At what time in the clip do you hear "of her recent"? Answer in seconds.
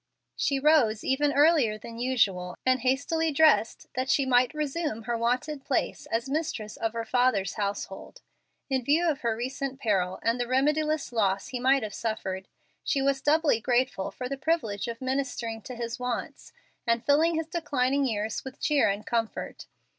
9.07-9.79